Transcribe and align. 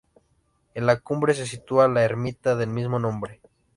En 0.73 0.87
la 0.87 0.99
cumbre 0.99 1.35
se 1.35 1.45
sitúa 1.45 1.87
la 1.87 2.03
ermita 2.03 2.55
del 2.55 2.71
mismo 2.71 2.97
nombre. 2.97 3.39